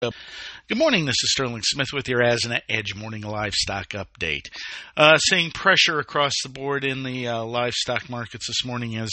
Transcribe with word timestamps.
Good 0.00 0.78
morning. 0.78 1.06
This 1.06 1.16
is 1.24 1.32
Sterling 1.32 1.62
Smith 1.64 1.88
with 1.92 2.08
your 2.08 2.20
Asna 2.20 2.60
Edge 2.68 2.94
Morning 2.94 3.22
Livestock 3.22 3.88
Update. 3.88 4.48
Uh, 4.96 5.16
seeing 5.16 5.50
pressure 5.50 5.98
across 5.98 6.34
the 6.44 6.48
board 6.48 6.84
in 6.84 7.02
the 7.02 7.26
uh, 7.26 7.42
livestock 7.42 8.08
markets 8.08 8.46
this 8.46 8.64
morning 8.64 8.96
as 8.96 9.10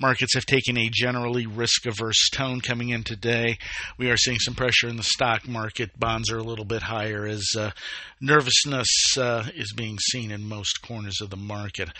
markets 0.00 0.34
have 0.34 0.46
taken 0.46 0.78
a 0.78 0.90
generally 0.92 1.46
risk 1.46 1.86
averse 1.86 2.30
tone 2.30 2.60
coming 2.60 2.90
in 2.90 3.02
today. 3.02 3.58
We 3.98 4.10
are 4.12 4.16
seeing 4.16 4.38
some 4.38 4.54
pressure 4.54 4.86
in 4.86 4.96
the 4.96 5.02
stock 5.02 5.48
market. 5.48 5.98
Bonds 5.98 6.30
are 6.30 6.38
a 6.38 6.44
little 6.44 6.64
bit 6.64 6.82
higher 6.82 7.26
as 7.26 7.44
uh, 7.58 7.72
nervousness 8.20 9.16
uh, 9.18 9.42
is 9.56 9.72
being 9.72 9.98
seen 9.98 10.30
in 10.30 10.48
most 10.48 10.82
corners 10.82 11.20
of 11.20 11.30
the 11.30 11.36
market. 11.36 11.90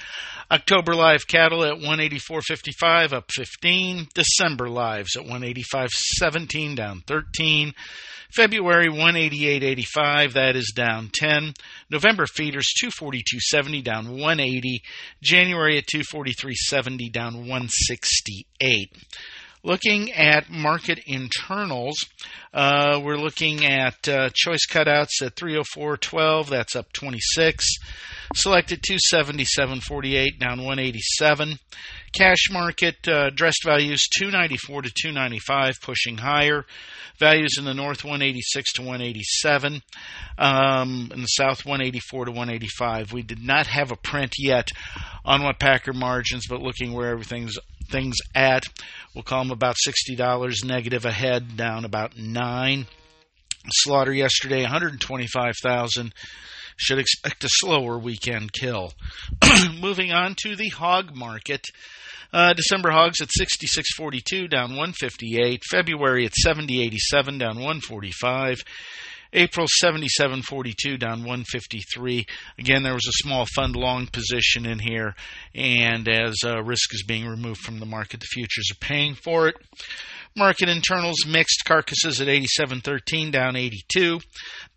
October 0.49 0.95
live 0.95 1.27
cattle 1.27 1.65
at 1.65 1.79
184.55 1.79 3.13
up 3.13 3.33
15. 3.33 4.07
December 4.15 4.69
lives 4.69 5.17
at 5.17 5.25
185.17 5.25 6.77
down 6.77 7.03
13. 7.05 7.75
February 8.35 8.89
188.85, 8.89 10.35
that 10.35 10.55
is 10.55 10.73
down 10.75 11.11
10. 11.13 11.55
November 11.91 12.27
feeders 12.27 12.67
242.70 12.83 13.83
down 13.83 14.11
180. 14.11 14.83
January 15.23 15.79
at 15.79 15.87
243.70 15.87 17.13
down 17.13 17.35
168. 17.41 18.93
Looking 19.65 20.13
at 20.13 20.51
market 20.51 21.01
internals, 21.07 21.97
uh, 22.55 23.01
we're 23.03 23.17
looking 23.17 23.65
at 23.65 24.09
uh, 24.09 24.31
choice 24.33 24.67
cutouts 24.69 25.21
at 25.21 25.35
304.12, 25.35 26.49
that's 26.49 26.77
up 26.77 26.93
26. 26.93 27.67
Selected 28.35 28.83
277.48, 28.83 30.39
down 30.39 30.59
187. 30.59 31.59
Cash 32.13 32.51
market 32.51 32.97
uh, 33.09 33.31
dressed 33.31 33.63
values 33.65 34.07
294 34.19 34.83
to 34.83 34.91
295, 34.91 35.75
pushing 35.83 36.19
higher. 36.19 36.65
Values 37.19 37.57
in 37.59 37.65
the 37.65 37.75
north 37.75 38.05
186 38.05 38.75
to 38.75 38.83
187. 38.83 39.83
Um, 40.39 41.11
in 41.13 41.23
the 41.23 41.27
south 41.27 41.65
184 41.65 42.27
to 42.27 42.31
185. 42.31 43.13
We 43.13 43.23
did 43.23 43.43
not 43.43 43.67
have 43.67 43.91
a 43.91 43.97
print 43.97 44.35
yet 44.39 44.69
on 45.25 45.43
what 45.43 45.59
Packer 45.59 45.93
margins, 45.93 46.47
but 46.49 46.63
looking 46.63 46.93
where 46.93 47.11
everything's 47.11 47.57
things 47.91 48.17
at, 48.35 48.65
we'll 49.15 49.25
call 49.25 49.43
them 49.43 49.51
about 49.51 49.77
$60 49.87 50.65
negative 50.65 51.05
ahead, 51.05 51.57
down 51.57 51.85
about 51.85 52.17
nine. 52.17 52.87
Slaughter 53.71 54.13
yesterday 54.13 54.63
125,000 54.63 56.15
should 56.77 56.99
expect 56.99 57.45
a 57.45 57.49
slower 57.51 57.99
weekend 57.99 58.53
kill. 58.53 58.93
Moving 59.81 60.13
on 60.13 60.35
to 60.43 60.57
the 60.57 60.69
hog 60.69 61.15
market. 61.15 61.67
Uh, 62.33 62.53
December 62.53 62.91
hogs 62.91 63.21
at 63.21 63.29
66.42, 63.29 64.51
down 64.51 64.71
158. 64.71 65.63
February 65.71 66.27
at 66.27 66.33
70.87, 66.45 67.39
down 67.39 67.57
145. 67.57 68.59
April 69.33 69.67
77.42, 69.83 70.99
down 70.99 71.21
153. 71.21 72.27
Again, 72.59 72.83
there 72.83 72.95
was 72.95 73.07
a 73.07 73.23
small 73.25 73.47
fund 73.55 73.77
long 73.77 74.07
position 74.07 74.67
in 74.67 74.79
here, 74.79 75.15
and 75.55 76.09
as 76.09 76.37
uh, 76.45 76.63
risk 76.63 76.95
is 76.95 77.03
being 77.03 77.27
removed 77.27 77.61
from 77.61 77.79
the 77.79 77.87
market, 77.87 78.21
the 78.21 78.27
futures 78.27 78.71
are 78.71 78.87
paying 78.87 79.15
for 79.15 79.49
it. 79.49 79.57
Market 80.37 80.69
internals 80.69 81.27
mixed 81.27 81.65
carcasses 81.65 82.21
at 82.21 82.29
87.13 82.29 83.33
down 83.33 83.57
82. 83.57 84.21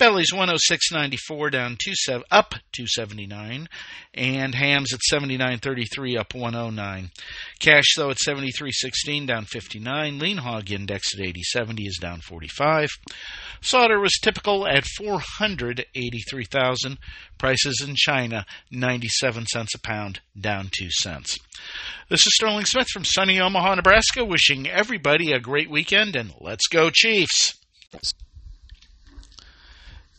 Bellies 0.01 0.33
106.94 0.33 1.51
down 1.51 1.77
27 1.77 2.23
up 2.31 2.55
279 2.71 3.69
and 4.15 4.55
hams 4.55 4.91
at 4.91 4.99
79.33 5.13 6.17
up 6.17 6.33
109. 6.33 7.11
Cash 7.59 7.93
though 7.95 8.09
at 8.09 8.17
73.16 8.17 9.27
down 9.27 9.45
59. 9.45 10.17
Lean 10.17 10.37
hog 10.37 10.71
index 10.71 11.13
at 11.13 11.23
80.70 11.23 11.81
is 11.81 11.99
down 12.01 12.19
45. 12.19 12.89
Solder 13.61 13.99
was 13.99 14.17
typical 14.19 14.65
at 14.65 14.85
483,000. 14.85 16.97
Prices 17.37 17.85
in 17.87 17.93
China 17.95 18.47
97 18.71 19.45
cents 19.45 19.75
a 19.75 19.79
pound 19.79 20.21
down 20.35 20.71
2 20.75 20.89
cents. 20.89 21.37
This 22.09 22.25
is 22.25 22.33
Sterling 22.33 22.65
Smith 22.65 22.87
from 22.91 23.05
sunny 23.05 23.39
Omaha, 23.39 23.75
Nebraska, 23.75 24.25
wishing 24.25 24.67
everybody 24.67 25.31
a 25.31 25.39
great 25.39 25.69
weekend 25.69 26.15
and 26.15 26.33
let's 26.39 26.65
go, 26.65 26.89
Chiefs! 26.89 27.53